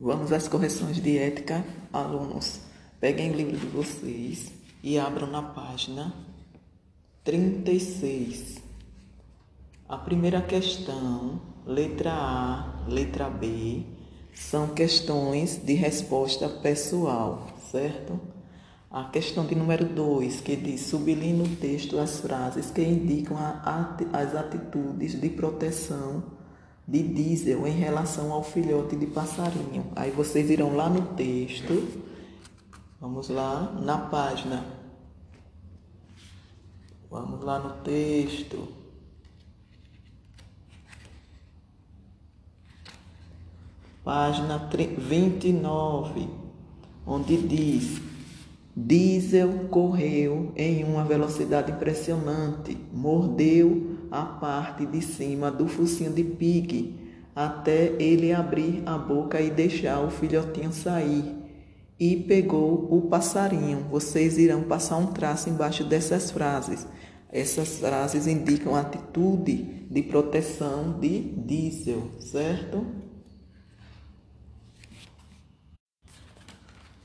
[0.00, 2.60] Vamos às correções de ética, alunos.
[3.00, 6.14] Peguem o livro de vocês e abram na página
[7.24, 8.62] 36.
[9.88, 13.82] A primeira questão, letra A, letra B,
[14.32, 18.20] são questões de resposta pessoal, certo?
[18.88, 23.96] A questão de número 2, que diz sublinhe no texto as frases que indicam a,
[24.12, 26.38] as atitudes de proteção
[26.88, 29.84] de diesel em relação ao filhote de passarinho.
[29.94, 31.86] Aí vocês irão lá no texto,
[32.98, 34.64] vamos lá, na página.
[37.10, 38.68] Vamos lá no texto.
[44.02, 46.26] Página 29,
[47.06, 48.00] onde diz:
[48.74, 57.08] Diesel correu em uma velocidade impressionante, mordeu a parte de cima do focinho de pique
[57.34, 61.36] até ele abrir a boca e deixar o filhotinho sair.
[62.00, 63.86] E pegou o passarinho.
[63.90, 66.86] Vocês irão passar um traço embaixo dessas frases.
[67.30, 69.56] Essas frases indicam atitude
[69.88, 72.84] de proteção de diesel, certo?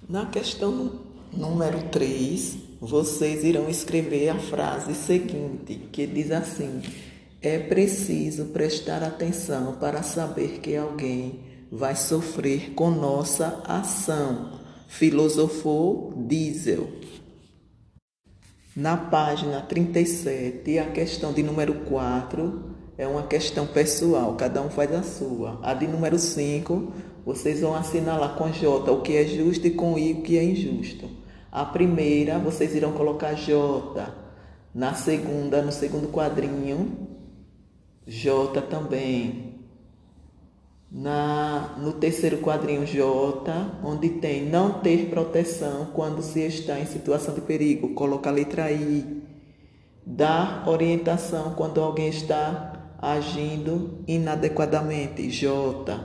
[0.09, 6.81] Na questão número 3, vocês irão escrever a frase seguinte, que diz assim:
[7.41, 11.39] É preciso prestar atenção para saber que alguém
[11.71, 14.59] vai sofrer com nossa ação.
[14.87, 16.87] Filosofou Diesel.
[18.75, 24.91] Na página 37, a questão de número 4 é uma questão pessoal, cada um faz
[24.93, 25.59] a sua.
[25.63, 26.91] A de número 5,
[27.25, 30.43] vocês vão assinalar com J o que é justo e com I o que é
[30.43, 31.22] injusto.
[31.55, 34.11] A primeira, vocês irão colocar J.
[34.73, 36.97] Na segunda, no segundo quadrinho,
[38.07, 39.59] J também.
[40.91, 43.51] Na, no terceiro quadrinho, J,
[43.83, 48.71] onde tem não ter proteção quando se está em situação de perigo, coloca a letra
[48.71, 49.21] I.
[50.03, 55.99] Dar orientação quando alguém está agindo inadequadamente, J.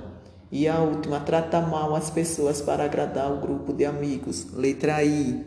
[0.51, 4.47] E a última, trata mal as pessoas para agradar o grupo de amigos.
[4.55, 5.45] Letra I.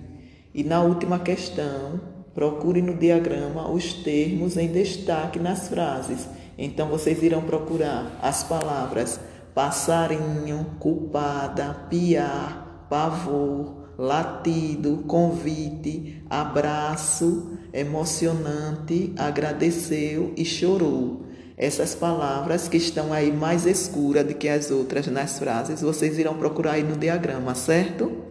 [0.54, 2.00] E na última questão,
[2.34, 6.28] procure no diagrama os termos em destaque nas frases.
[6.58, 9.20] Então vocês irão procurar as palavras
[9.54, 21.26] passarinho, culpada, piar, pavor, latido, convite, abraço, emocionante, agradeceu e chorou.
[21.62, 26.34] Essas palavras que estão aí mais escuras do que as outras nas frases, vocês irão
[26.34, 28.31] procurar aí no diagrama, certo?